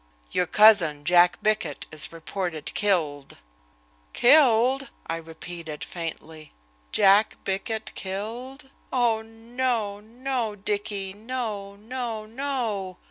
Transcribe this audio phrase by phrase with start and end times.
[0.31, 3.37] "Your cousin, Jack Bickett, is reported killed."
[4.13, 6.53] "Killed!" I repeated faintly.
[6.91, 8.71] "Jack Bickett killed!
[8.91, 12.97] Oh, no, no, Dicky; no, no, no!"